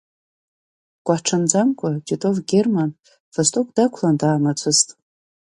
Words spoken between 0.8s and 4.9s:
Ҳгәыҳҽанӡамкәа Титов Герман, восток дақәтәан даамацәыст.